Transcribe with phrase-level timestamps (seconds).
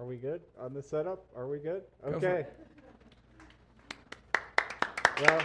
[0.00, 1.26] Are we good on the setup?
[1.36, 1.82] Are we good?
[2.02, 2.46] Go Okay.
[5.20, 5.42] Well,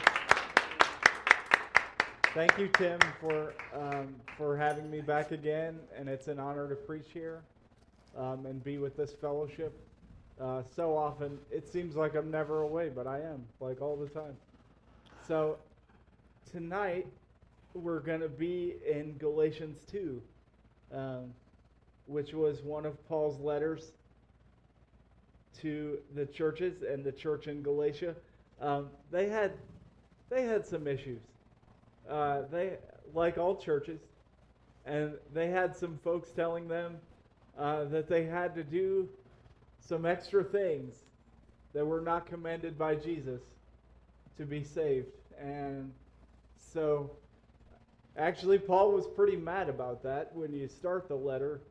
[2.34, 6.76] thank you, Tim, for um, for having me back again, and it's an honor to
[6.76, 7.44] preach here
[8.18, 9.78] um, and be with this fellowship.
[10.39, 14.08] Uh, so often, it seems like I'm never away, but I am, like all the
[14.08, 14.38] time.
[15.28, 15.58] So
[16.50, 17.08] tonight,
[17.73, 20.22] we're going to be in Galatians 2,
[20.94, 21.34] um,
[22.06, 23.92] which was one of Paul's letters
[25.61, 28.16] to the churches and the church in Galatia.
[28.61, 29.53] Um, they had
[30.30, 31.22] they had some issues.
[32.09, 32.78] Uh, they
[33.14, 34.00] like all churches,
[34.86, 36.97] and they had some folks telling them
[37.58, 39.08] uh, that they had to do
[39.80, 40.95] some extra things
[41.73, 43.42] that were not commended by Jesus
[44.38, 45.08] to be saved.
[45.40, 45.92] And
[46.58, 47.12] so,
[48.17, 51.62] actually, Paul was pretty mad about that when you start the letter.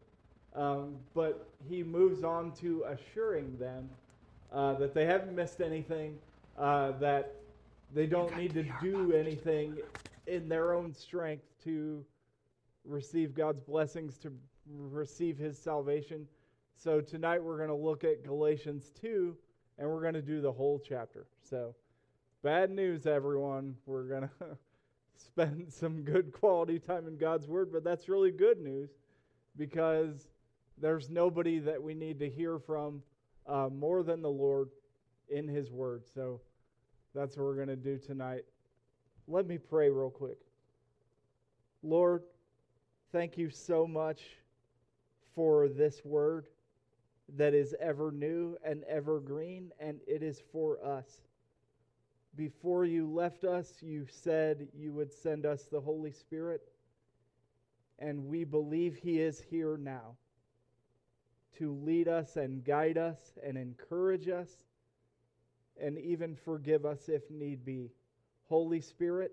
[0.54, 3.88] Um, but he moves on to assuring them
[4.52, 6.16] uh, that they haven't missed anything,
[6.58, 7.34] uh, that
[7.92, 9.78] they don't need to do anything
[10.26, 12.04] in their own strength to
[12.84, 14.32] receive God's blessings, to
[14.68, 16.26] receive his salvation.
[16.76, 19.36] So tonight we're going to look at Galatians 2,
[19.78, 21.26] and we're going to do the whole chapter.
[21.42, 21.74] So,
[22.42, 23.74] bad news, everyone.
[23.86, 24.56] We're going to
[25.16, 28.90] spend some good quality time in God's Word, but that's really good news
[29.56, 30.28] because
[30.80, 33.02] there's nobody that we need to hear from
[33.46, 34.70] uh, more than the Lord
[35.28, 36.04] in His Word.
[36.14, 36.40] So,
[37.14, 38.44] that's what we're going to do tonight.
[39.28, 40.38] Let me pray real quick.
[41.82, 42.24] Lord,
[43.12, 44.22] thank you so much
[45.34, 46.46] for this word
[47.36, 51.06] that is ever new and evergreen, and it is for us.
[52.36, 56.62] Before you left us, you said you would send us the Holy Spirit,
[58.00, 60.16] and we believe He is here now
[61.58, 64.50] to lead us and guide us and encourage us
[65.80, 67.90] and even forgive us if need be.
[68.44, 69.32] Holy Spirit,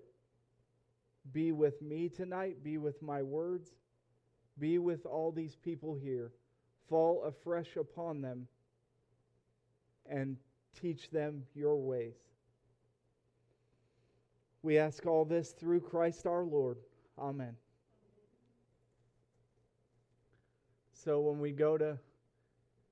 [1.32, 3.70] be with me tonight, be with my words,
[4.58, 6.32] be with all these people here.
[6.88, 8.48] Fall afresh upon them
[10.06, 10.36] and
[10.80, 12.16] teach them your ways.
[14.62, 16.78] We ask all this through Christ our Lord.
[17.18, 17.56] Amen.
[20.92, 21.98] So when we go to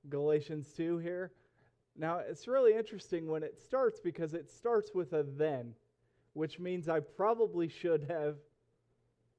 [0.09, 1.31] Galatians 2 here,
[1.97, 5.73] now it's really interesting when it starts because it starts with a then,
[6.33, 8.37] which means I probably should have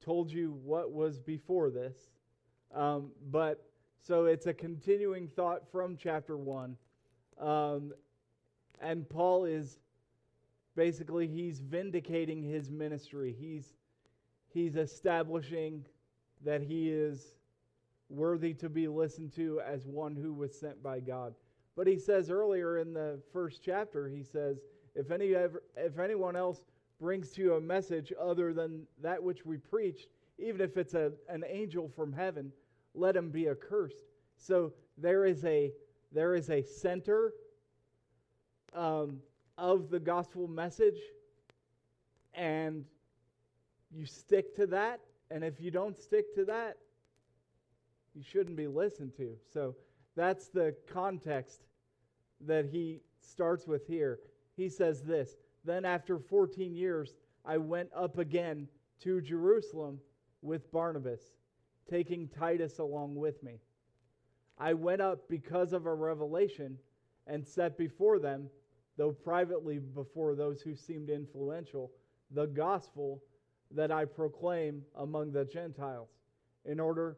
[0.03, 1.97] told you what was before this.
[2.73, 3.65] Um, but
[4.01, 6.75] so it's a continuing thought from chapter 1.
[7.39, 7.93] Um,
[8.81, 9.79] and Paul is
[10.75, 13.35] basically he's vindicating his ministry.
[13.39, 13.75] He's
[14.49, 15.85] he's establishing
[16.43, 17.33] that he is
[18.13, 21.33] worthy to be listened to as one who was sent by God.
[21.75, 24.57] But he says earlier in the first chapter, he says,
[24.95, 26.61] if any ever, if anyone else
[26.99, 30.07] brings to you a message other than that which we preached,
[30.37, 32.51] even if it's a, an angel from heaven,
[32.93, 34.05] let him be accursed.
[34.37, 35.71] So there is a
[36.11, 37.33] there is a center
[38.75, 39.17] um,
[39.57, 40.99] of the gospel message,
[42.35, 42.85] and
[43.91, 44.99] you stick to that.
[45.31, 46.77] And if you don't stick to that,
[48.13, 49.35] you shouldn't be listened to.
[49.51, 49.75] So
[50.15, 51.61] that's the context
[52.41, 54.19] that he starts with here.
[54.55, 57.15] He says this Then after 14 years,
[57.45, 58.67] I went up again
[59.01, 59.99] to Jerusalem
[60.41, 61.21] with Barnabas,
[61.89, 63.59] taking Titus along with me.
[64.57, 66.77] I went up because of a revelation
[67.27, 68.49] and set before them,
[68.97, 71.91] though privately before those who seemed influential,
[72.31, 73.21] the gospel
[73.71, 76.09] that I proclaim among the Gentiles,
[76.65, 77.17] in order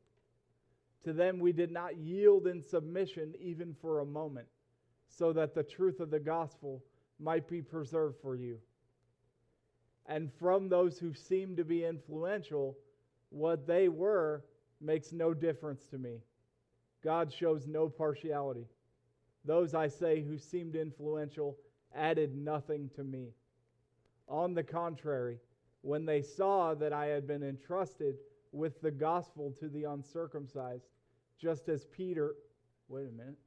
[1.03, 4.47] To them we did not yield in submission even for a moment,
[5.09, 6.83] so that the truth of the gospel
[7.19, 8.57] might be preserved for you.
[10.07, 12.77] And from those who seem to be influential,
[13.29, 14.43] what they were
[14.79, 16.21] makes no difference to me.
[17.03, 18.67] God shows no partiality.
[19.45, 21.57] Those, I say, who seemed influential
[21.95, 23.29] added nothing to me.
[24.27, 25.39] On the contrary,
[25.81, 28.15] when they saw that I had been entrusted
[28.51, 30.87] with the gospel to the uncircumcised,
[31.39, 32.35] just as Peter,
[32.89, 33.37] wait a minute.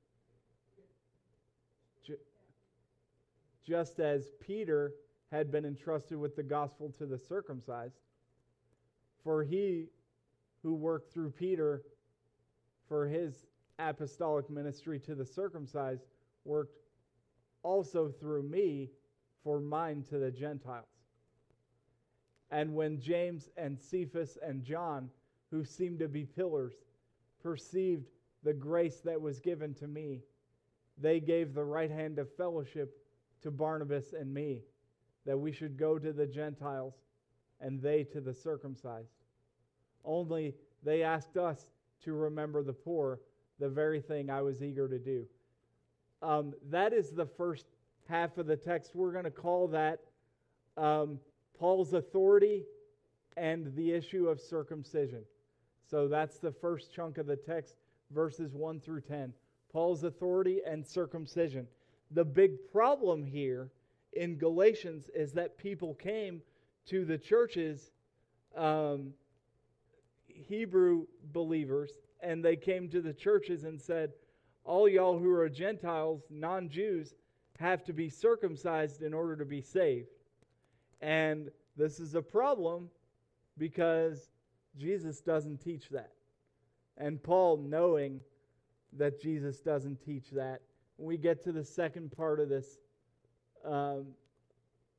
[3.66, 4.92] just as Peter
[5.32, 7.98] had been entrusted with the gospel to the circumcised.
[9.22, 9.86] For he
[10.62, 11.82] who worked through Peter
[12.88, 13.46] for his
[13.78, 16.04] apostolic ministry to the circumcised
[16.44, 16.76] worked
[17.62, 18.90] also through me
[19.42, 20.84] for mine to the Gentiles.
[22.54, 25.10] And when James and Cephas and John,
[25.50, 26.74] who seemed to be pillars,
[27.42, 28.06] perceived
[28.44, 30.20] the grace that was given to me,
[30.96, 32.96] they gave the right hand of fellowship
[33.42, 34.62] to Barnabas and me,
[35.26, 36.94] that we should go to the Gentiles
[37.60, 39.16] and they to the circumcised.
[40.04, 40.54] Only
[40.84, 41.66] they asked us
[42.04, 43.18] to remember the poor,
[43.58, 45.26] the very thing I was eager to do.
[46.22, 47.66] Um, that is the first
[48.08, 48.94] half of the text.
[48.94, 50.02] We're going to call that
[50.76, 51.18] um,
[51.58, 52.64] Paul's authority
[53.36, 55.24] and the issue of circumcision.
[55.88, 57.74] So that's the first chunk of the text,
[58.10, 59.32] verses 1 through 10.
[59.72, 61.66] Paul's authority and circumcision.
[62.10, 63.70] The big problem here
[64.12, 66.42] in Galatians is that people came
[66.86, 67.90] to the churches,
[68.56, 69.12] um,
[70.26, 74.12] Hebrew believers, and they came to the churches and said,
[74.64, 77.14] All y'all who are Gentiles, non Jews,
[77.58, 80.08] have to be circumcised in order to be saved.
[81.04, 82.88] And this is a problem
[83.58, 84.30] because
[84.78, 86.12] Jesus doesn't teach that.
[86.96, 88.20] And Paul, knowing
[88.94, 90.62] that Jesus doesn't teach that,
[90.96, 92.78] when we get to the second part of this,
[93.66, 94.06] um,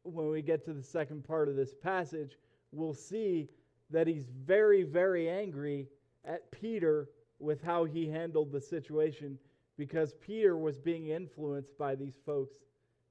[0.04, 2.38] when we get to the second part of this passage,
[2.72, 3.50] we'll see
[3.90, 5.88] that he's very, very angry
[6.24, 7.10] at Peter
[7.40, 9.40] with how he handled the situation
[9.76, 12.58] because Peter was being influenced by these folks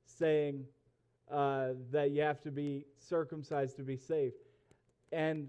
[0.06, 0.64] saying
[1.30, 4.34] uh, that you have to be circumcised to be saved.
[5.12, 5.48] And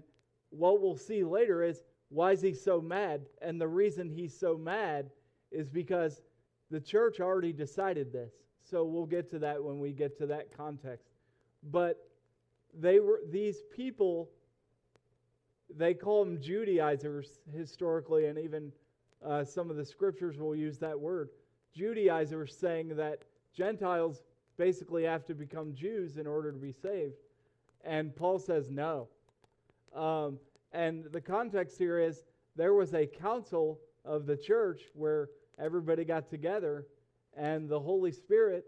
[0.50, 3.26] what we'll see later is why is he so mad?
[3.42, 5.10] And the reason he's so mad
[5.50, 6.22] is because
[6.70, 8.32] the church already decided this.
[8.68, 11.08] So we'll get to that when we get to that context.
[11.70, 12.08] But
[12.74, 14.30] they were these people
[15.74, 18.72] they call them Judaizers historically, and even
[19.24, 21.30] uh, some of the scriptures will use that word.
[21.74, 23.22] Judaizers saying that
[23.54, 24.22] Gentiles
[24.56, 27.14] basically have to become Jews in order to be saved.
[27.84, 29.08] And Paul says no.
[29.94, 30.38] Um,
[30.72, 32.24] and the context here is
[32.56, 36.86] there was a council of the church where everybody got together,
[37.36, 38.66] and the Holy Spirit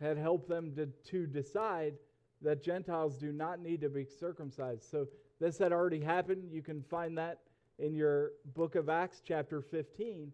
[0.00, 1.94] had helped them to, to decide
[2.42, 4.90] that Gentiles do not need to be circumcised.
[4.90, 5.06] So
[5.40, 6.50] this had already happened.
[6.50, 7.38] You can find that
[7.78, 10.32] in your book of Acts, chapter 15.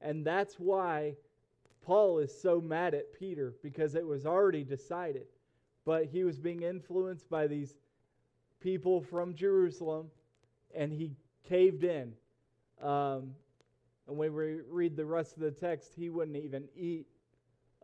[0.00, 1.14] And that's why
[1.90, 5.26] Paul is so mad at Peter, because it was already decided.
[5.84, 7.74] But he was being influenced by these
[8.60, 10.06] people from Jerusalem,
[10.72, 11.10] and he
[11.48, 12.12] caved in.
[12.80, 13.34] Um,
[14.06, 17.08] and when we read the rest of the text, he wouldn't even eat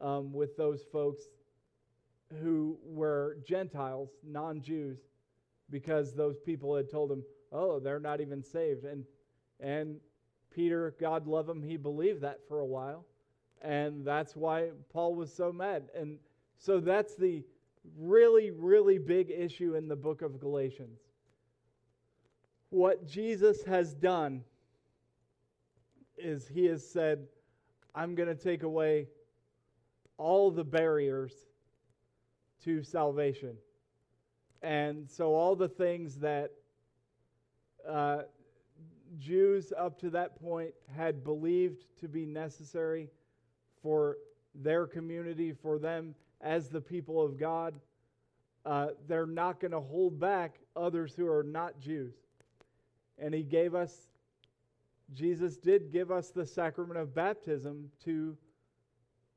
[0.01, 1.25] um, with those folks
[2.41, 4.99] who were Gentiles, non Jews,
[5.69, 8.85] because those people had told him, oh, they're not even saved.
[8.85, 9.05] And,
[9.59, 9.97] and
[10.55, 13.05] Peter, God love him, he believed that for a while.
[13.67, 15.89] And that's why Paul was so mad.
[15.93, 16.19] And
[16.57, 17.43] so that's the
[17.99, 21.01] really, really big issue in the book of Galatians.
[22.71, 24.45] What Jesus has done
[26.17, 27.27] is he has said,
[27.93, 29.09] I'm going to take away
[30.17, 31.33] all the barriers
[32.63, 33.57] to salvation.
[34.63, 36.53] And so, all the things that
[37.87, 38.23] uh,
[39.19, 43.11] Jews up to that point had believed to be necessary
[43.87, 44.17] for
[44.53, 47.73] their community, for them as the people of God,
[48.65, 52.15] uh, they're not going to hold back others who are not Jews.
[53.17, 53.95] And he gave us,
[55.15, 58.37] Jesus did give us the sacrament of baptism to,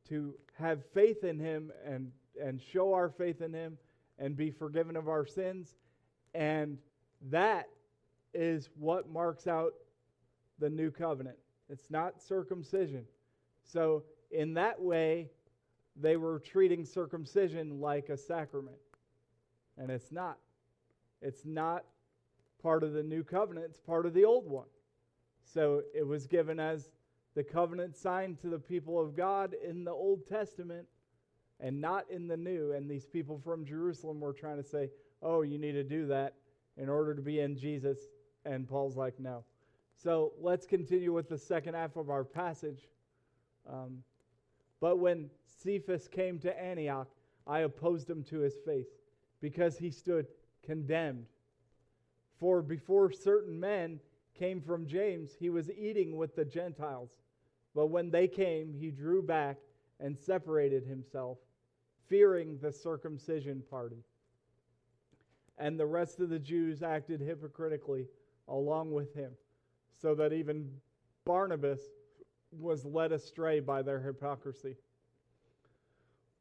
[0.08, 2.12] to have faith in him and,
[2.44, 3.78] and show our faith in him
[4.18, 5.76] and be forgiven of our sins.
[6.34, 6.80] And
[7.30, 7.70] that
[8.34, 9.74] is what marks out
[10.58, 11.38] the new covenant.
[11.70, 13.06] It's not circumcision.
[13.64, 15.30] So, in that way,
[15.96, 18.78] they were treating circumcision like a sacrament.
[19.78, 20.38] And it's not.
[21.22, 21.84] It's not
[22.62, 24.68] part of the new covenant, it's part of the old one.
[25.54, 26.90] So it was given as
[27.36, 30.88] the covenant sign to the people of God in the Old Testament
[31.60, 32.74] and not in the new.
[32.74, 34.90] And these people from Jerusalem were trying to say,
[35.22, 36.36] oh, you need to do that
[36.78, 37.98] in order to be in Jesus.
[38.46, 39.44] And Paul's like, no.
[40.02, 42.88] So let's continue with the second half of our passage.
[43.70, 44.04] Um,
[44.82, 47.08] but when Cephas came to Antioch,
[47.46, 48.88] I opposed him to his face
[49.42, 50.28] because he stood
[50.64, 51.26] condemned.
[52.40, 54.00] For before certain men
[54.38, 57.10] came from James, he was eating with the Gentiles.
[57.76, 59.58] But when they came, he drew back
[60.00, 61.38] and separated himself,
[62.08, 64.04] fearing the circumcision party.
[65.58, 68.08] And the rest of the Jews acted hypocritically
[68.48, 69.34] along with him,
[70.02, 70.72] so that even
[71.26, 71.82] Barnabas
[72.52, 74.76] was led astray by their hypocrisy.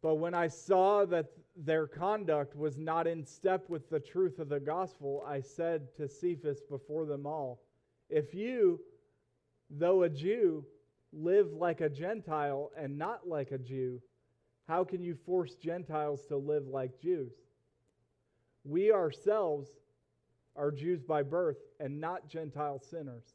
[0.01, 4.49] But when I saw that their conduct was not in step with the truth of
[4.49, 7.61] the gospel, I said to Cephas before them all,
[8.09, 8.81] If you,
[9.71, 10.65] though a Jew,
[11.13, 14.01] live like a Gentile and not like a Jew,
[14.69, 17.33] how can you force Gentiles to live like Jews?
[18.65, 19.69] We ourselves
[20.55, 23.35] are Jews by birth and not Gentile sinners.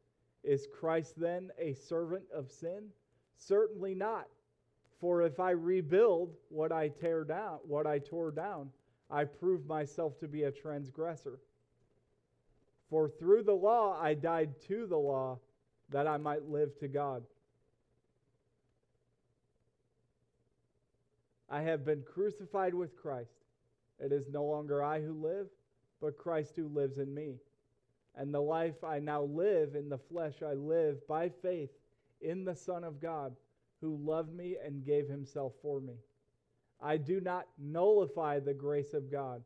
[0.43, 2.89] is Christ then a servant of sin?
[3.37, 4.27] Certainly not.
[4.99, 8.69] For if I rebuild what I tear down, what I tore down,
[9.09, 11.39] I prove myself to be a transgressor.
[12.89, 15.39] For through the law I died to the law
[15.89, 17.23] that I might live to God.
[21.49, 23.43] I have been crucified with Christ.
[23.99, 25.47] It is no longer I who live,
[25.99, 27.35] but Christ who lives in me.
[28.15, 31.69] And the life I now live in the flesh, I live by faith
[32.21, 33.35] in the Son of God
[33.79, 35.95] who loved me and gave himself for me.
[36.81, 39.43] I do not nullify the grace of God,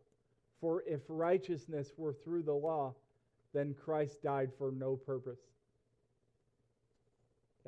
[0.59, 2.95] for if righteousness were through the law,
[3.53, 5.39] then Christ died for no purpose.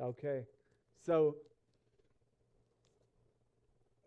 [0.00, 0.44] Okay.
[1.04, 1.36] So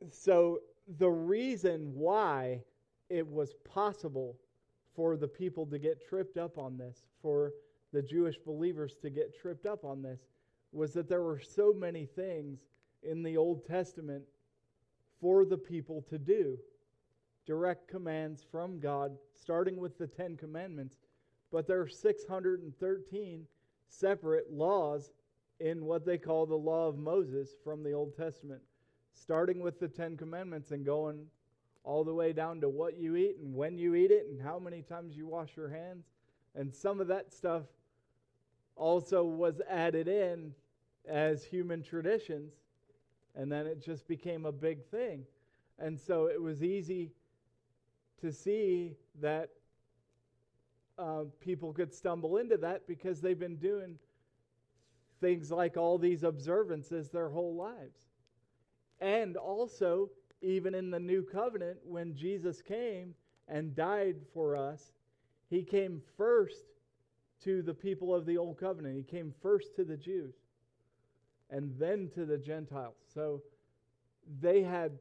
[0.09, 0.61] so
[0.97, 2.61] the reason why
[3.09, 4.35] it was possible
[4.95, 7.53] for the people to get tripped up on this, for
[7.93, 10.19] the Jewish believers to get tripped up on this,
[10.71, 12.59] was that there were so many things
[13.03, 14.23] in the Old Testament
[15.19, 16.57] for the people to do.
[17.45, 20.95] Direct commands from God, starting with the Ten Commandments,
[21.51, 23.45] but there are 613
[23.89, 25.11] separate laws
[25.59, 28.61] in what they call the Law of Moses from the Old Testament,
[29.13, 31.25] starting with the Ten Commandments and going
[31.83, 34.59] all the way down to what you eat and when you eat it and how
[34.59, 36.05] many times you wash your hands.
[36.55, 37.63] And some of that stuff
[38.75, 40.53] also was added in
[41.07, 42.53] as human traditions,
[43.35, 45.25] and then it just became a big thing.
[45.79, 47.11] And so it was easy
[48.21, 49.49] to see that
[50.99, 53.97] uh, people could stumble into that because they've been doing
[55.19, 58.09] things like all these observances their whole lives.
[58.99, 60.09] And also,
[60.41, 63.13] even in the new covenant, when Jesus came
[63.47, 64.93] and died for us,
[65.49, 66.63] he came first
[67.43, 68.95] to the people of the old covenant.
[68.95, 70.33] He came first to the Jews
[71.49, 72.95] and then to the Gentiles.
[73.13, 73.41] So
[74.39, 74.97] they had,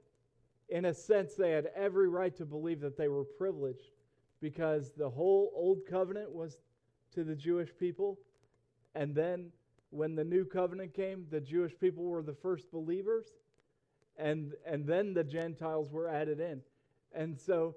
[0.69, 3.93] in a sense, they had every right to believe that they were privileged
[4.41, 6.59] because the whole old covenant was
[7.15, 8.19] to the Jewish people.
[8.95, 9.51] And then
[9.91, 13.27] when the new covenant came, the Jewish people were the first believers.
[14.17, 16.61] And, and then the Gentiles were added in.
[17.13, 17.77] And so,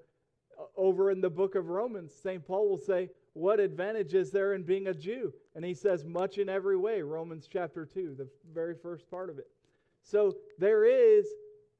[0.59, 2.45] uh, over in the book of Romans, St.
[2.45, 5.33] Paul will say, what advantage is there in being a Jew?
[5.55, 9.39] And he says, much in every way, Romans chapter 2, the very first part of
[9.39, 9.47] it.
[10.03, 11.25] So there is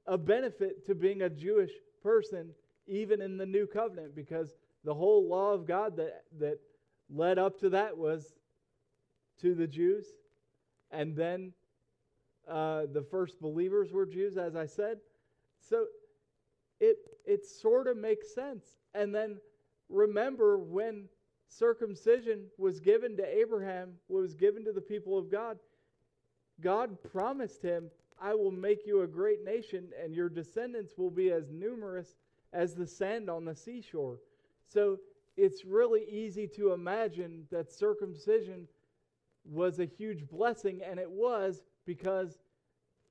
[0.08, 2.50] a benefit to being a Jewish person,
[2.88, 6.60] even in the new covenant, because the whole law of God that, that
[7.10, 8.34] led up to that was
[9.42, 10.08] to the Jews.
[10.92, 11.54] And then
[12.50, 14.98] uh, the first believers were Jews, as I said.
[15.60, 15.86] So
[16.80, 18.66] it, it sort of makes sense.
[18.94, 19.38] And then
[19.90, 21.06] remember when
[21.48, 25.58] circumcision was given to Abraham, was given to the people of God,
[26.62, 27.90] God promised him,
[28.22, 32.16] I will make you a great nation, and your descendants will be as numerous
[32.54, 34.20] as the sand on the seashore.
[34.66, 34.98] So
[35.36, 38.68] it's really easy to imagine that circumcision
[39.46, 42.38] was a huge blessing, and it was because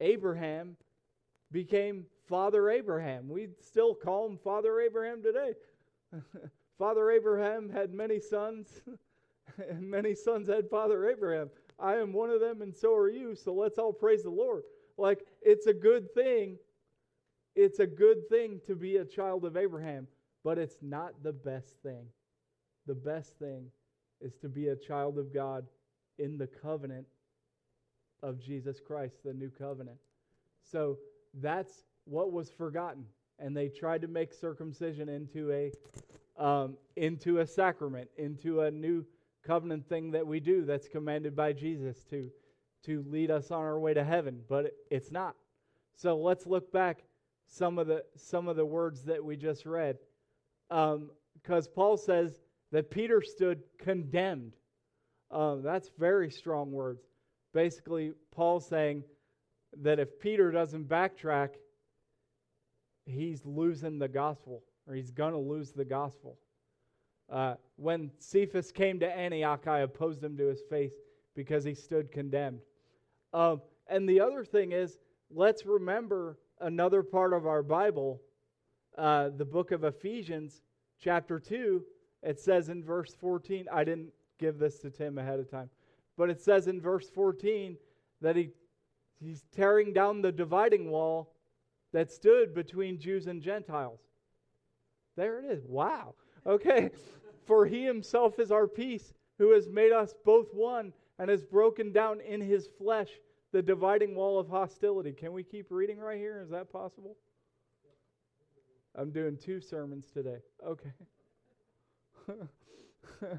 [0.00, 0.76] Abraham
[1.50, 3.28] became Father Abraham.
[3.28, 5.52] We still call him Father Abraham today.
[6.78, 8.82] Father Abraham had many sons,
[9.68, 11.50] and many sons had Father Abraham.
[11.78, 14.62] I am one of them, and so are you, so let's all praise the Lord.
[14.96, 16.58] Like, it's a good thing.
[17.54, 20.06] It's a good thing to be a child of Abraham,
[20.42, 22.06] but it's not the best thing.
[22.86, 23.66] The best thing
[24.20, 25.66] is to be a child of God
[26.18, 27.06] in the covenant
[28.22, 29.98] of Jesus Christ, the new covenant.
[30.62, 30.98] So
[31.34, 33.04] that's what was forgotten.
[33.38, 35.72] And they tried to make circumcision into a
[36.38, 39.04] um, into a sacrament, into a new
[39.46, 42.30] covenant thing that we do that's commanded by Jesus to
[42.84, 45.36] to lead us on our way to heaven, but it's not.
[45.94, 47.04] So let's look back
[47.48, 49.98] some of the some of the words that we just read,
[50.68, 54.54] because um, Paul says that Peter stood condemned.
[55.30, 57.02] Um, that's very strong words.
[57.52, 59.04] Basically, Paul saying
[59.82, 61.50] that if Peter doesn't backtrack,
[63.04, 66.38] he's losing the gospel, or he's going to lose the gospel.
[67.30, 70.92] Uh, when Cephas came to Antioch, I opposed him to his face
[71.35, 72.61] because he stood condemned.
[73.32, 74.99] Um, and the other thing is,
[75.30, 78.21] let's remember another part of our Bible,
[78.99, 80.62] uh, the book of Ephesians,
[81.00, 81.82] chapter 2.
[82.23, 85.71] It says in verse 14, I didn't give this to Tim ahead of time,
[86.16, 87.76] but it says in verse 14
[88.21, 88.50] that he,
[89.21, 91.35] he's tearing down the dividing wall
[91.92, 94.00] that stood between Jews and Gentiles.
[95.16, 95.64] There it is.
[95.66, 96.14] Wow.
[96.47, 96.90] Okay.
[97.47, 101.92] For he himself is our peace, who has made us both one and has broken
[101.92, 103.09] down in his flesh
[103.52, 105.12] the dividing wall of hostility.
[105.12, 106.40] Can we keep reading right here?
[106.42, 107.16] Is that possible?
[108.94, 110.38] I'm doing two sermons today.
[110.66, 110.92] Okay.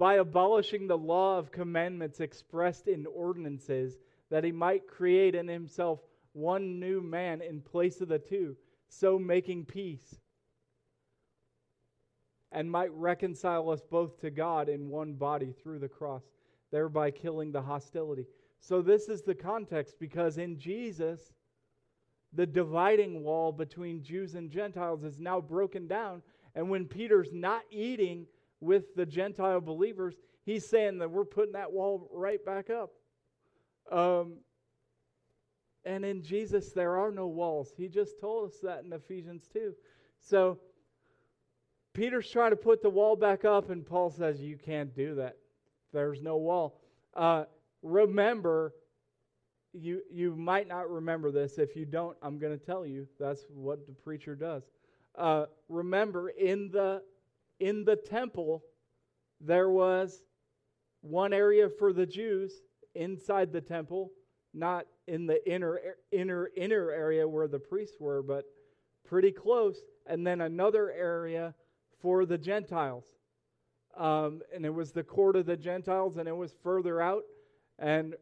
[0.00, 3.98] By abolishing the law of commandments expressed in ordinances,
[4.30, 6.00] that he might create in himself
[6.32, 8.56] one new man in place of the two,
[8.88, 10.18] so making peace,
[12.50, 16.22] and might reconcile us both to God in one body through the cross,
[16.70, 18.24] thereby killing the hostility.
[18.58, 21.34] So, this is the context because in Jesus,
[22.32, 26.22] the dividing wall between Jews and Gentiles is now broken down.
[26.54, 28.26] And when Peter's not eating
[28.60, 32.90] with the Gentile believers, he's saying that we're putting that wall right back up.
[33.90, 34.34] Um,
[35.84, 37.72] and in Jesus, there are no walls.
[37.76, 39.72] He just told us that in Ephesians 2.
[40.20, 40.58] So,
[41.92, 45.36] Peter's trying to put the wall back up, and Paul says, You can't do that.
[45.92, 46.78] There's no wall.
[47.14, 47.44] Uh,
[47.82, 48.74] remember,
[49.72, 51.58] you, you might not remember this.
[51.58, 53.08] If you don't, I'm going to tell you.
[53.18, 54.62] That's what the preacher does.
[55.16, 57.02] Uh, remember, in the,
[57.60, 58.64] in the temple,
[59.40, 60.22] there was
[61.02, 62.52] one area for the Jews
[62.94, 64.10] inside the temple,
[64.52, 65.80] not in the inner,
[66.12, 68.44] inner, inner area where the priests were, but
[69.06, 71.54] pretty close, and then another area
[72.00, 73.04] for the Gentiles.
[73.96, 77.24] Um, and it was the court of the Gentiles, and it was further out.
[77.78, 78.14] And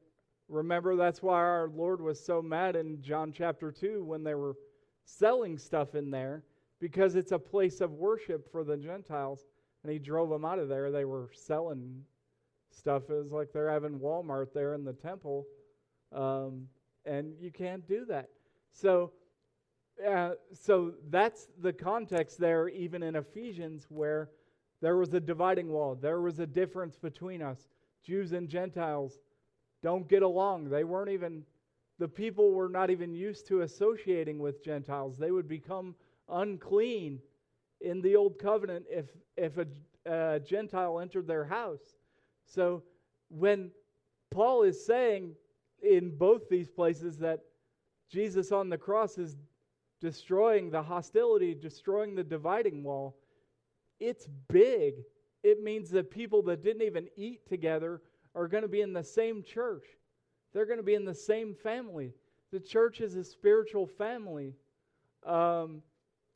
[0.48, 4.56] remember, that's why our Lord was so mad in John chapter 2 when they were
[5.04, 6.42] selling stuff in there,
[6.80, 9.46] because it's a place of worship for the Gentiles.
[9.82, 10.90] And he drove them out of there.
[10.90, 12.02] They were selling
[12.70, 13.10] stuff.
[13.10, 15.46] It was like they're having Walmart there in the temple.
[16.12, 16.66] Um,
[17.04, 18.28] and you can't do that.
[18.72, 19.12] So,
[20.06, 24.30] uh, so that's the context there, even in Ephesians, where
[24.80, 25.96] there was a dividing wall.
[26.00, 27.68] There was a difference between us.
[28.04, 29.18] Jews and Gentiles
[29.82, 30.70] don't get along.
[30.70, 31.42] They weren't even,
[31.98, 35.16] the people were not even used to associating with Gentiles.
[35.18, 35.94] They would become
[36.30, 37.20] unclean
[37.80, 39.66] in the old covenant if, if a,
[40.06, 41.96] a Gentile entered their house.
[42.46, 42.82] So
[43.28, 43.70] when
[44.30, 45.34] Paul is saying
[45.82, 47.40] in both these places that
[48.10, 49.36] Jesus on the cross is
[50.00, 53.16] destroying the hostility, destroying the dividing wall,
[54.00, 54.94] it's big.
[55.42, 58.02] It means that people that didn't even eat together
[58.34, 59.84] are going to be in the same church.
[60.52, 62.12] They're going to be in the same family.
[62.52, 64.54] The church is a spiritual family.
[65.26, 65.82] Um,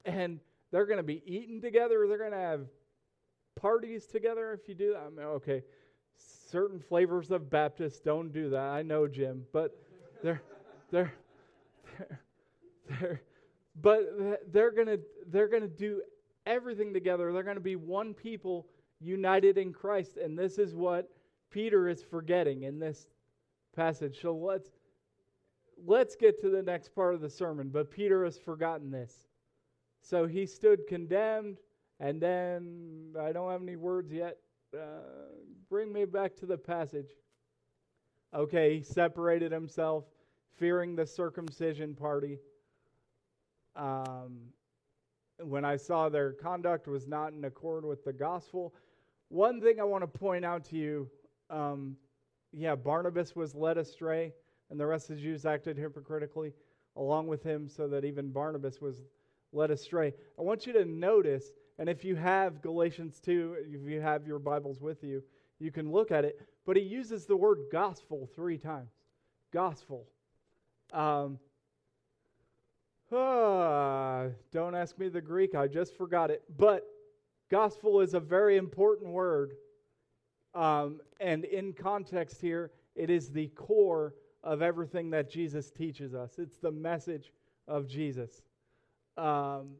[0.05, 2.07] and they're going to be eating together.
[2.09, 2.67] They're going to have
[3.57, 5.03] parties together if you do that.
[5.07, 5.63] I mean, okay,
[6.51, 8.69] certain flavors of Baptists don't do that.
[8.69, 9.77] I know, Jim, but
[10.23, 10.43] they're,
[10.91, 11.13] they're,
[11.99, 12.19] they're,
[12.89, 13.23] they're
[13.81, 16.03] but they're going to they're to do
[16.47, 17.33] everything together.
[17.33, 18.67] They're going to be one people
[19.01, 20.17] united in Christ.
[20.17, 21.09] And this is what
[21.51, 23.07] Peter is forgetting in this
[23.75, 24.21] passage.
[24.21, 24.71] So let's
[25.85, 27.71] let's get to the next part of the sermon.
[27.71, 29.15] But Peter has forgotten this.
[30.03, 31.59] So he stood condemned,
[32.01, 34.39] and then I don't have any words yet.
[34.75, 35.01] Uh,
[35.71, 37.11] bring me back to the passage.
[38.35, 40.05] Okay, he separated himself,
[40.59, 42.39] fearing the circumcision party.
[43.77, 44.41] Um,
[45.39, 48.75] when I saw their conduct was not in accord with the gospel.
[49.29, 51.11] One thing I want to point out to you
[51.51, 51.97] um,
[52.53, 54.33] yeah, Barnabas was led astray,
[54.71, 56.53] and the rest of the Jews acted hypocritically
[56.97, 59.03] along with him, so that even Barnabas was
[59.53, 60.15] led astray.
[60.39, 64.39] I want you to notice, and if you have Galatians 2, if you have your
[64.39, 65.23] Bibles with you,
[65.59, 68.91] you can look at it, but he uses the word gospel three times.
[69.53, 70.07] gospel.
[70.93, 71.39] Um,
[73.11, 76.43] uh, don't ask me the Greek, I just forgot it.
[76.57, 76.87] But
[77.51, 79.53] gospel is a very important word.
[80.55, 86.39] Um, and in context here, it is the core of everything that Jesus teaches us.
[86.39, 87.33] It's the message
[87.69, 88.43] of Jesus.
[89.17, 89.77] Um,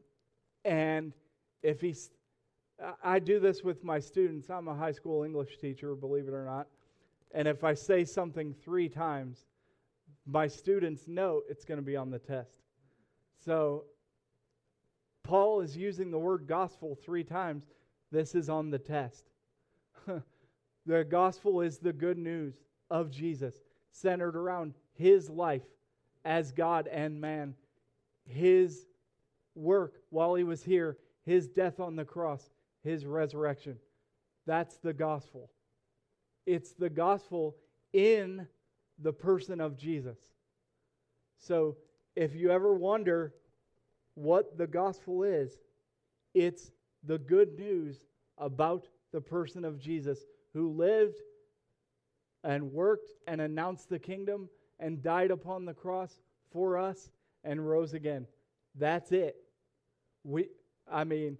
[0.65, 1.13] and
[1.61, 2.11] if he's,
[3.03, 4.49] I do this with my students.
[4.49, 6.67] I'm a high school English teacher, believe it or not.
[7.33, 9.45] And if I say something three times,
[10.25, 12.59] my students know it's going to be on the test.
[13.43, 13.85] So,
[15.23, 17.63] Paul is using the word gospel three times.
[18.11, 19.25] This is on the test.
[20.85, 22.55] the gospel is the good news
[22.91, 23.55] of Jesus,
[23.91, 25.63] centered around his life
[26.25, 27.55] as God and man,
[28.25, 28.85] his
[29.55, 32.49] work while he was here, his death on the cross,
[32.83, 33.77] his resurrection.
[34.45, 35.49] That's the gospel.
[36.45, 37.55] It's the gospel
[37.93, 38.47] in
[38.99, 40.17] the person of Jesus.
[41.37, 41.77] So
[42.15, 43.33] if you ever wonder
[44.15, 45.51] what the gospel is,
[46.33, 46.71] it's
[47.03, 47.97] the good news
[48.37, 50.19] about the person of Jesus
[50.53, 51.17] who lived
[52.43, 56.19] and worked and announced the kingdom and died upon the cross
[56.51, 57.09] for us
[57.43, 58.27] and rose again.
[58.75, 59.42] That's it.
[60.23, 60.47] We
[60.91, 61.37] I mean,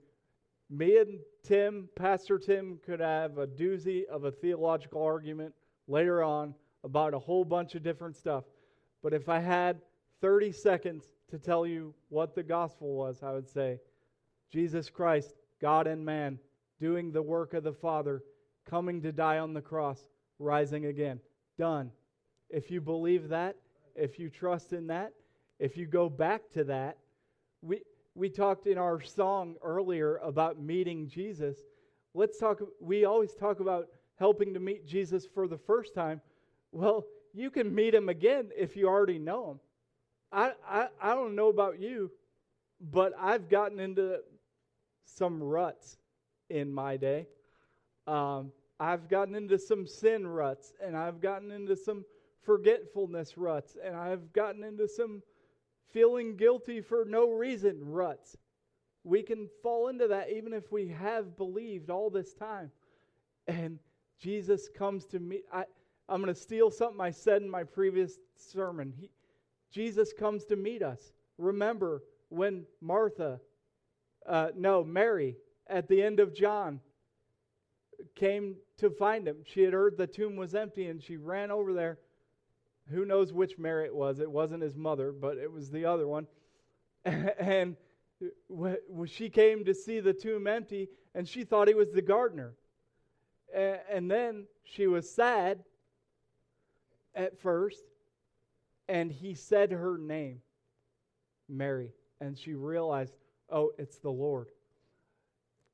[0.70, 5.54] me and Tim, Pastor Tim could have a doozy of a theological argument
[5.88, 8.46] later on about a whole bunch of different stuff.
[9.02, 9.82] But if I had
[10.22, 13.80] 30 seconds to tell you what the gospel was, I would say
[14.52, 16.40] Jesus Christ, God and man,
[16.80, 18.24] doing the work of the Father,
[18.66, 20.08] coming to die on the cross,
[20.40, 21.20] rising again.
[21.58, 21.92] Done.
[22.50, 23.56] If you believe that,
[23.96, 25.14] if you trust in that,
[25.60, 26.98] if you go back to that,
[27.62, 27.82] we
[28.16, 31.58] we talked in our song earlier about meeting Jesus.
[32.14, 36.22] Let's talk we always talk about helping to meet Jesus for the first time.
[36.72, 39.60] Well, you can meet him again if you already know him.
[40.32, 42.12] I, I, I don't know about you,
[42.80, 44.20] but I've gotten into
[45.06, 45.98] some ruts
[46.50, 47.28] in my day.
[48.06, 52.06] Um, I've gotten into some sin ruts, and I've gotten into some
[52.42, 55.24] forgetfulness ruts, and I've gotten into some
[55.94, 58.36] feeling guilty for no reason ruts.
[59.04, 62.72] We can fall into that even if we have believed all this time.
[63.48, 63.80] And
[64.20, 65.42] Jesus comes to me.
[65.52, 65.66] I,
[66.10, 68.94] I'm going to steal something I said in my previous sermon.
[68.98, 69.10] He,
[69.72, 71.14] Jesus comes to meet us.
[71.38, 73.40] Remember when Martha,
[74.28, 75.36] uh, no, Mary,
[75.68, 76.80] at the end of John,
[78.16, 79.38] came to find him.
[79.46, 82.00] She had heard the tomb was empty and she ran over there.
[82.90, 84.20] Who knows which Mary it was?
[84.20, 86.28] It wasn't his mother, but it was the other one.
[87.06, 87.78] and
[89.06, 92.54] she came to see the tomb empty and she thought he was the gardener.
[93.54, 95.64] And then she was sad
[97.14, 97.84] at first,
[98.88, 100.42] and he said her name,
[101.48, 103.14] Mary, and she realized,
[103.52, 104.48] oh, it's the Lord.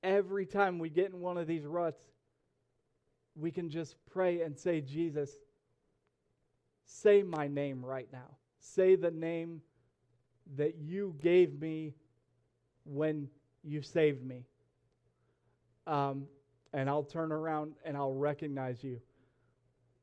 [0.04, 2.02] Every time we get in one of these ruts,
[3.36, 5.32] we can just pray and say, Jesus,
[6.90, 8.38] say my name right now.
[8.60, 9.62] Say the name
[10.58, 11.94] that you gave me
[12.84, 13.30] when
[13.64, 14.46] you saved me.
[15.86, 16.26] Um,
[16.74, 19.00] and I'll turn around and I'll recognize you.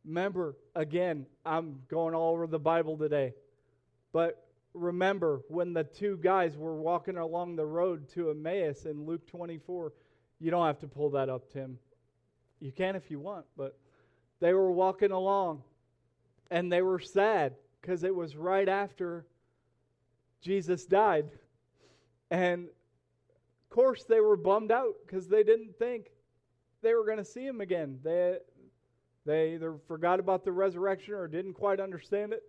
[0.04, 3.34] Remember, again, I'm going all over the Bible today.
[4.12, 9.26] But remember when the two guys were walking along the road to Emmaus in Luke
[9.26, 9.92] 24.
[10.38, 11.78] You don't have to pull that up, Tim.
[12.60, 13.76] You can if you want, but
[14.40, 15.62] they were walking along
[16.50, 19.26] and they were sad because it was right after
[20.40, 21.26] Jesus died.
[22.30, 26.10] And of course, they were bummed out because they didn't think
[26.82, 27.98] they were going to see him again.
[28.02, 28.38] They,
[29.24, 32.42] they either forgot about the resurrection or didn't quite understand it.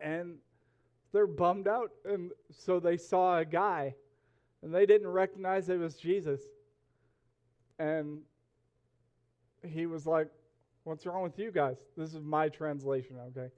[0.00, 0.36] And
[1.12, 1.90] they're bummed out.
[2.04, 3.94] And so they saw a guy,
[4.62, 6.40] and they didn't recognize it was Jesus.
[7.78, 8.20] And
[9.62, 10.28] he was like,
[10.88, 11.76] What's wrong with you guys?
[11.98, 13.50] This is my translation, okay?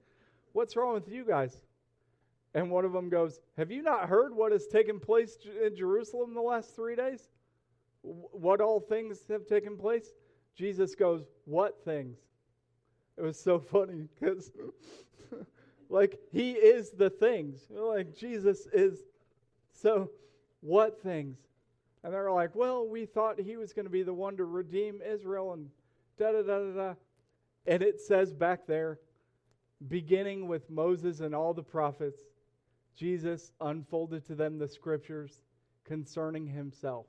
[0.51, 1.61] What's wrong with you guys?
[2.53, 6.33] And one of them goes, Have you not heard what has taken place in Jerusalem
[6.33, 7.29] the last three days?
[8.01, 10.09] What all things have taken place?
[10.57, 12.17] Jesus goes, What things?
[13.17, 14.51] It was so funny because,
[15.89, 17.61] like, he is the things.
[17.69, 19.05] Like, Jesus is.
[19.71, 20.11] So,
[20.59, 21.37] what things?
[22.03, 24.99] And they're like, Well, we thought he was going to be the one to redeem
[25.01, 25.69] Israel and
[26.19, 26.93] da da da da da.
[27.65, 28.99] And it says back there,
[29.87, 32.21] beginning with Moses and all the prophets,
[32.95, 35.41] Jesus unfolded to them the scriptures
[35.85, 37.05] concerning himself.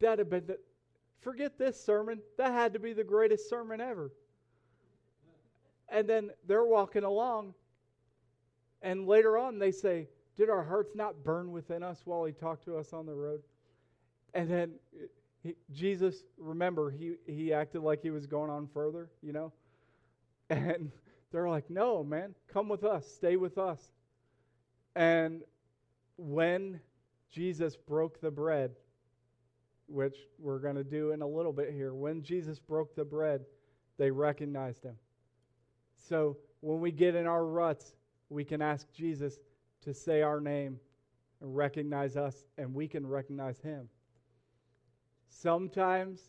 [0.00, 0.58] That had been the,
[1.20, 2.20] Forget this sermon.
[2.38, 4.10] That had to be the greatest sermon ever.
[5.88, 7.54] And then they're walking along,
[8.80, 12.64] and later on they say, Did our hearts not burn within us while he talked
[12.64, 13.42] to us on the road?
[14.32, 14.74] And then
[15.42, 19.52] he, Jesus, remember, he, he acted like he was going on further, you know?
[20.50, 20.90] And
[21.30, 23.92] they're like, no, man, come with us, stay with us.
[24.96, 25.42] And
[26.16, 26.80] when
[27.30, 28.72] Jesus broke the bread,
[29.86, 33.44] which we're going to do in a little bit here, when Jesus broke the bread,
[33.96, 34.96] they recognized him.
[36.08, 37.94] So when we get in our ruts,
[38.28, 39.38] we can ask Jesus
[39.82, 40.80] to say our name
[41.40, 43.88] and recognize us, and we can recognize him.
[45.30, 46.20] Sometimes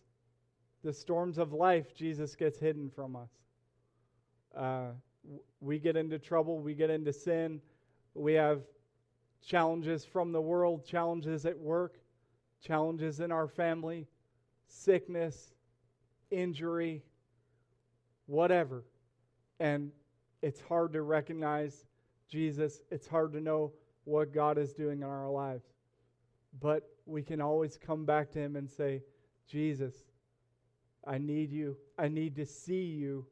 [0.83, 3.29] the storms of life, Jesus gets hidden from us.
[4.55, 4.91] Uh,
[5.59, 7.61] we get into trouble, we get into sin,
[8.13, 8.61] we have
[9.45, 11.99] challenges from the world, challenges at work,
[12.61, 14.07] challenges in our family,
[14.67, 15.53] sickness,
[16.29, 17.03] injury,
[18.27, 18.83] whatever.
[19.59, 19.91] And
[20.41, 21.85] it's hard to recognize
[22.29, 22.81] Jesus.
[22.89, 23.73] It's hard to know
[24.05, 25.65] what God is doing in our lives.
[26.59, 29.01] But we can always come back to Him and say,
[29.47, 29.93] Jesus,
[31.05, 31.77] I need you.
[31.97, 33.25] I need to see you,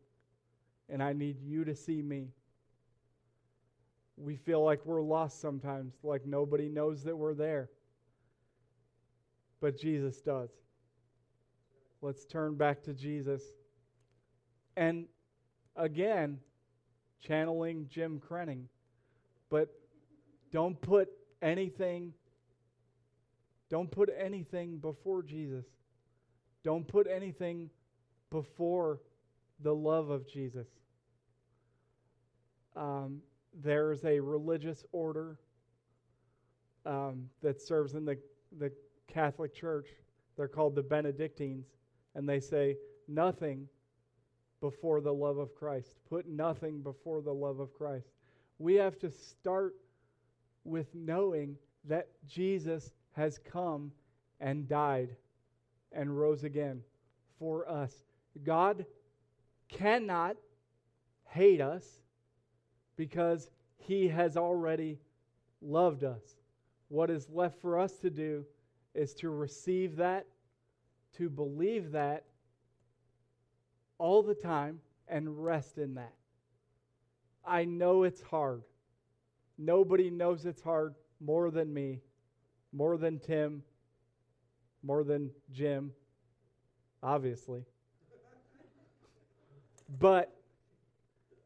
[0.89, 2.29] and I need you to see me.
[4.17, 7.69] We feel like we're lost sometimes, like nobody knows that we're there.
[9.61, 10.49] But Jesus does.
[12.01, 13.43] Let's turn back to Jesus.
[14.77, 15.05] And
[15.75, 16.39] again,
[17.21, 18.63] channeling Jim Crenning.
[19.49, 19.69] But
[20.51, 21.09] don't put
[21.41, 22.13] anything
[23.69, 25.65] don't put anything before Jesus.
[26.63, 27.69] Don't put anything
[28.29, 29.01] before
[29.61, 30.67] the love of Jesus.
[32.75, 33.21] Um,
[33.61, 35.37] there's a religious order
[36.85, 38.17] um, that serves in the,
[38.57, 38.71] the
[39.07, 39.87] Catholic Church.
[40.37, 41.65] They're called the Benedictines,
[42.15, 42.77] and they say
[43.07, 43.67] nothing
[44.61, 45.95] before the love of Christ.
[46.09, 48.07] Put nothing before the love of Christ.
[48.57, 49.75] We have to start
[50.63, 51.55] with knowing
[51.85, 53.91] that Jesus has come
[54.39, 55.15] and died
[55.91, 56.81] and rose again
[57.37, 57.93] for us.
[58.43, 58.85] God
[59.67, 60.37] cannot
[61.25, 61.85] hate us
[62.95, 64.99] because he has already
[65.61, 66.21] loved us.
[66.89, 68.45] What is left for us to do
[68.93, 70.25] is to receive that,
[71.17, 72.25] to believe that
[73.97, 76.13] all the time, and rest in that.
[77.45, 78.63] I know it's hard.
[79.57, 81.99] Nobody knows it's hard more than me
[82.71, 83.63] more than Tim,
[84.83, 85.91] more than Jim,
[87.01, 87.63] obviously.
[89.99, 90.35] but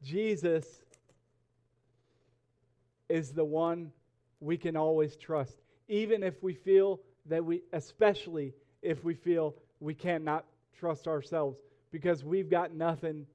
[0.03, 0.83] Jesus
[3.07, 3.91] is the one
[4.41, 9.93] we can always trust, even if we feel that we, especially if we feel we
[9.93, 10.45] cannot
[10.77, 11.57] trust ourselves
[11.91, 13.25] because we've got nothing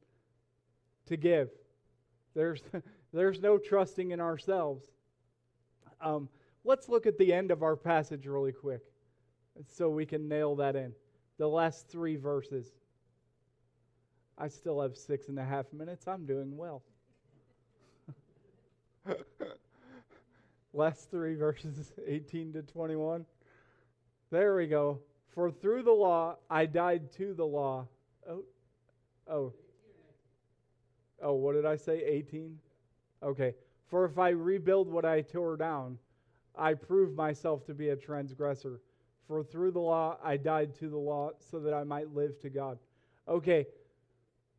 [1.07, 1.48] to give.
[2.35, 2.62] There's,
[3.12, 4.85] there's no trusting in ourselves.
[6.01, 6.29] Um,
[6.64, 8.83] Let's look at the end of our passage really quick
[9.66, 10.92] so we can nail that in.
[11.38, 12.66] The last three verses.
[14.37, 16.07] I still have six and a half minutes.
[16.07, 16.83] I'm doing well.
[20.73, 23.25] last three verses, 18 to 21.
[24.31, 25.01] There we go.
[25.35, 27.87] For through the law I died to the law.
[28.29, 28.44] Oh,
[29.31, 29.53] oh.
[31.21, 32.03] Oh, what did I say?
[32.05, 32.59] 18?
[33.23, 33.55] Okay.
[33.88, 35.99] For if I rebuild what I tore down,
[36.59, 38.81] I prove myself to be a transgressor.
[39.27, 42.51] For through the law I died to the law so that I might live to
[42.51, 42.79] God.
[43.29, 43.66] Okay,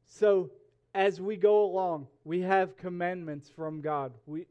[0.05, 0.51] so
[0.93, 4.13] as we go along, we have commandments from God.
[4.25, 4.45] We,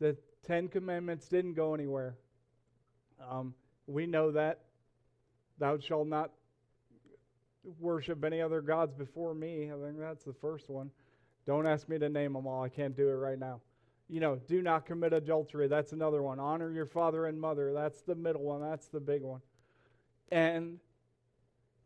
[0.00, 0.16] the
[0.46, 2.16] Ten Commandments didn't go anywhere.
[3.28, 3.54] Um,
[3.86, 4.60] we know that.
[5.58, 6.30] Thou shalt not
[7.78, 9.70] worship any other gods before me.
[9.70, 10.90] I think that's the first one.
[11.46, 12.62] Don't ask me to name them all.
[12.62, 13.60] I can't do it right now
[14.08, 15.66] you know, do not commit adultery.
[15.66, 16.38] That's another one.
[16.38, 17.72] Honor your father and mother.
[17.72, 18.60] That's the middle one.
[18.60, 19.40] That's the big one.
[20.30, 20.78] And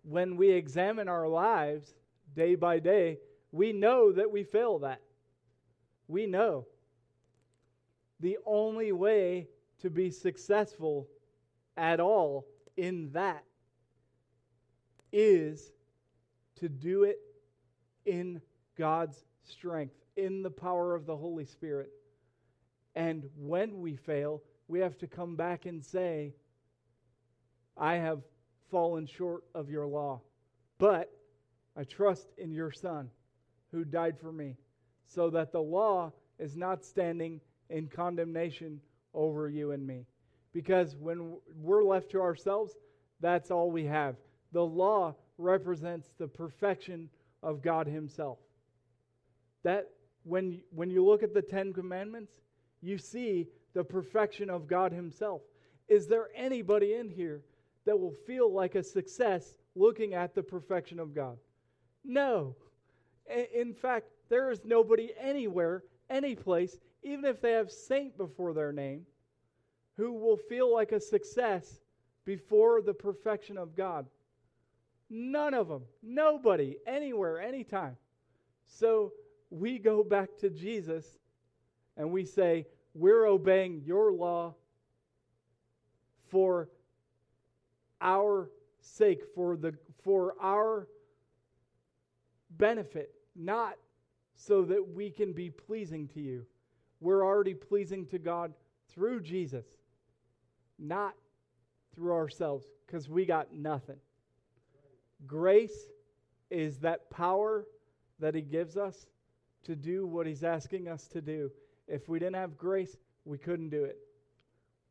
[0.03, 1.95] when we examine our lives
[2.35, 3.19] day by day,
[3.53, 5.01] we know that we fail that.
[6.09, 6.67] We know.
[8.21, 9.49] The only way
[9.81, 11.09] to be successful
[11.77, 13.45] at all in that
[15.13, 15.73] is
[16.57, 17.19] to do it
[18.05, 18.41] in
[18.77, 21.91] God's strength, in the power of the Holy Spirit.
[22.95, 26.35] And when we fail, we have to come back and say,
[27.77, 28.23] I have
[28.71, 30.21] fallen short of your law,
[30.79, 31.11] but
[31.77, 33.11] I trust in your Son
[33.71, 34.57] who died for me,
[35.07, 38.81] so that the law is not standing in condemnation
[39.15, 40.07] over you and me.
[40.53, 42.75] Because when we're left to ourselves,
[43.21, 44.17] that's all we have.
[44.53, 47.11] The law represents the perfection
[47.43, 48.39] of God Himself.
[49.63, 49.91] that
[50.25, 52.33] when, when you look at the Ten Commandments,
[52.81, 55.43] you see the perfection of God Himself.
[55.89, 57.43] Is there anybody in here
[57.85, 61.39] that will feel like a success looking at the perfection of God?
[62.05, 62.57] No.
[63.55, 68.73] In fact, there is nobody anywhere, any place, even if they have saint before their
[68.73, 69.07] name,
[69.97, 71.81] who will feel like a success
[72.25, 74.07] before the perfection of God.
[75.11, 75.83] None of them.
[76.03, 77.97] Nobody, anywhere, anytime.
[78.67, 79.13] So
[79.51, 81.07] we go back to Jesus
[81.99, 84.55] and we say, We're obeying your law
[86.31, 86.71] for
[88.01, 90.87] our sake, for, the, for our
[92.51, 93.75] benefit, not
[94.37, 96.47] so that we can be pleasing to you.
[97.01, 98.53] We're already pleasing to God
[98.89, 99.67] through Jesus,
[100.79, 101.15] not
[101.95, 103.99] through ourselves, because we got nothing.
[105.27, 105.89] Grace
[106.51, 107.67] is that power
[108.21, 109.07] that He gives us
[109.65, 111.51] to do what He's asking us to do.
[111.89, 113.99] If we didn't have grace, we couldn't do it.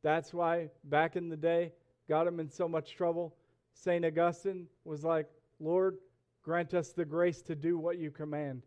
[0.03, 1.71] That's why back in the day,
[2.09, 3.35] got him in so much trouble.
[3.73, 4.03] St.
[4.05, 5.27] Augustine was like,
[5.59, 5.97] Lord,
[6.43, 8.63] grant us the grace to do what you command.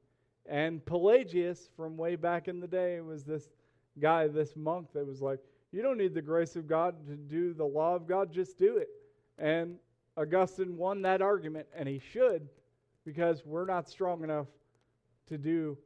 [0.46, 3.48] And Pelagius, from way back in the day, was this
[4.00, 5.38] guy, this monk that was like,
[5.72, 8.76] You don't need the grace of God to do the law of God, just do
[8.76, 8.88] it.
[9.38, 9.76] And
[10.16, 12.48] Augustine won that argument, and he should,
[13.04, 14.48] because we're not strong enough
[15.28, 15.78] to do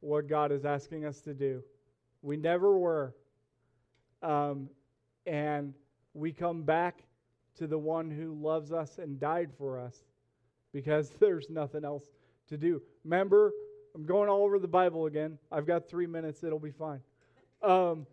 [0.00, 1.62] what God is asking us to do.
[2.24, 3.14] We never were.
[4.22, 4.70] Um,
[5.26, 5.74] and
[6.14, 7.04] we come back
[7.58, 9.94] to the one who loves us and died for us
[10.72, 12.06] because there's nothing else
[12.48, 12.80] to do.
[13.04, 13.52] Remember,
[13.94, 15.38] I'm going all over the Bible again.
[15.52, 17.00] I've got three minutes, it'll be fine.
[17.62, 18.06] Um,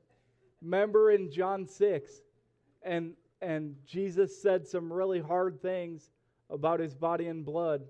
[0.61, 2.11] remember in John 6,
[2.83, 6.11] and, and Jesus said some really hard things
[6.49, 7.83] about his body and blood.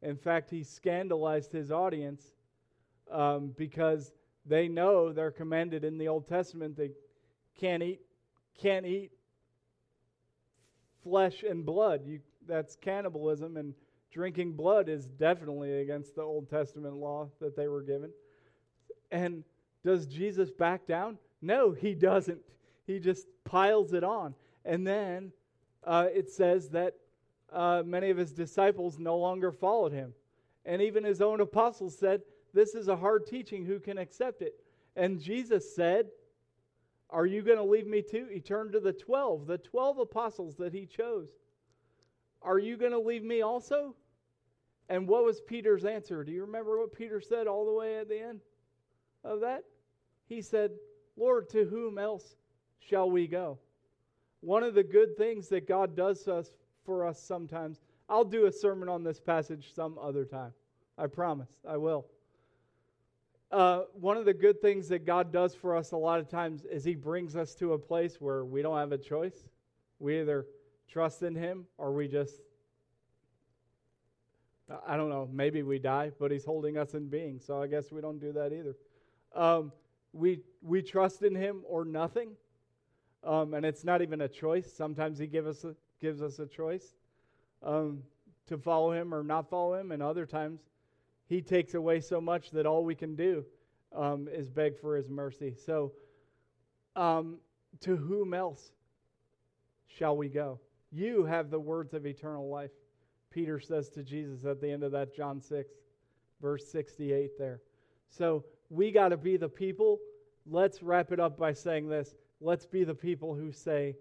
[0.00, 2.32] In fact, he scandalized his audience
[3.12, 4.10] um, because
[4.46, 6.90] they know they're commanded in the Old Testament they
[7.58, 8.00] can't eat,
[8.60, 9.12] can't eat
[11.02, 12.02] flesh and blood.
[12.06, 13.74] You, that's cannibalism, and
[14.10, 18.10] drinking blood is definitely against the Old Testament law that they were given.
[19.10, 19.44] And
[19.84, 21.18] does Jesus back down?
[21.42, 22.40] No, he doesn't.
[22.86, 24.34] He just piles it on.
[24.64, 25.32] And then
[25.84, 26.94] uh, it says that
[27.52, 30.14] uh, many of his disciples no longer followed him.
[30.64, 32.22] And even his own apostles said,
[32.54, 33.66] This is a hard teaching.
[33.66, 34.54] Who can accept it?
[34.96, 36.06] And Jesus said,
[37.10, 38.26] are you going to leave me too?
[38.32, 41.28] He turned to the 12, the 12 apostles that he chose.
[42.42, 43.94] Are you going to leave me also?
[44.88, 46.24] And what was Peter's answer?
[46.24, 48.40] Do you remember what Peter said all the way at the end
[49.22, 49.64] of that?
[50.26, 50.72] He said,
[51.16, 52.36] Lord, to whom else
[52.80, 53.58] shall we go?
[54.40, 58.52] One of the good things that God does us for us sometimes, I'll do a
[58.52, 60.52] sermon on this passage some other time.
[60.98, 61.48] I promise.
[61.66, 62.06] I will
[63.54, 66.64] uh, one of the good things that God does for us a lot of times
[66.64, 69.48] is He brings us to a place where we don't have a choice.
[70.00, 70.46] We either
[70.88, 72.34] trust in Him or we just,
[74.86, 77.38] I don't know, maybe we die, but He's holding us in being.
[77.38, 78.74] So I guess we don't do that either.
[79.36, 79.70] Um,
[80.12, 82.30] we, we trust in Him or nothing.
[83.22, 84.72] Um, and it's not even a choice.
[84.72, 86.96] Sometimes He give us a, gives us a choice
[87.62, 88.02] um,
[88.48, 90.60] to follow Him or not follow Him, and other times
[91.26, 93.44] he takes away so much that all we can do
[93.94, 95.54] um, is beg for his mercy.
[95.54, 95.92] So,
[96.96, 97.38] um,
[97.80, 98.72] to whom else
[99.86, 100.60] shall we go?
[100.92, 102.70] You have the words of eternal life.
[103.30, 105.72] Peter says to Jesus at the end of that John 6,
[106.40, 107.60] verse 68 there.
[108.10, 109.98] So, we got to be the people.
[110.46, 112.14] Let's wrap it up by saying this.
[112.40, 113.96] Let's be the people who say,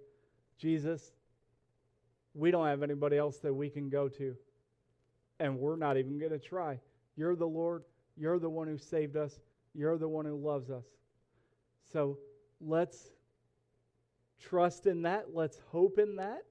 [0.58, 1.14] Jesus,
[2.34, 4.36] we don't have anybody else that we can go to.
[5.40, 6.80] And we're not even going to try.
[7.16, 7.84] You're the Lord.
[8.18, 9.40] You're the one who saved us.
[9.74, 10.86] You're the one who loves us.
[11.92, 12.18] So
[12.62, 13.12] let's
[14.40, 15.28] trust in that.
[15.34, 16.44] Let's hope in that.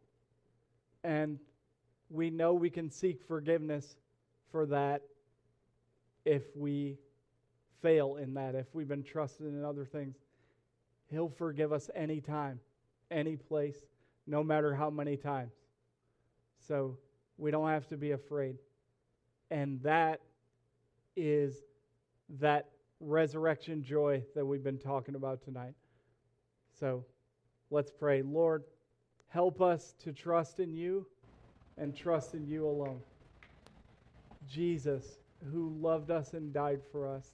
[1.05, 1.39] And
[2.11, 3.97] we know we can seek forgiveness
[4.51, 5.03] for that
[6.25, 6.99] if we
[7.81, 10.17] fail in that, if we've been trusted in other things.
[11.11, 12.61] He'll forgive us anytime,
[13.11, 13.77] any place,
[14.27, 15.53] no matter how many times.
[16.67, 16.97] So
[17.39, 18.57] we don't have to be afraid.
[19.51, 20.21] And that
[21.17, 21.63] is
[22.41, 22.69] that
[23.01, 25.75] resurrection joy that we've been talking about tonight.
[26.79, 27.05] So
[27.71, 28.23] let's pray.
[28.23, 28.65] Lord,
[29.29, 31.07] help us to trust in you
[31.79, 33.01] and trust in you alone.
[34.49, 35.19] Jesus,
[35.53, 37.33] who loved us and died for us,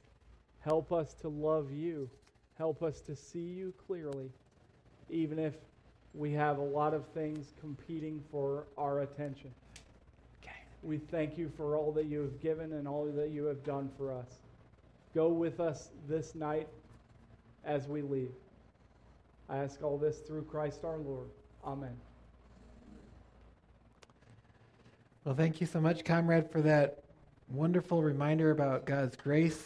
[0.60, 2.08] help us to love you.
[2.58, 4.32] Help us to see you clearly,
[5.10, 5.54] even if
[6.12, 9.52] we have a lot of things competing for our attention.
[10.82, 13.90] We thank you for all that you have given and all that you have done
[13.96, 14.38] for us.
[15.14, 16.68] go with us this night
[17.64, 18.30] as we leave.
[19.48, 21.28] I ask all this through Christ our Lord.
[21.64, 21.96] Amen.
[25.24, 27.02] Well, thank you so much, comrade, for that
[27.50, 29.56] wonderful reminder about God's grace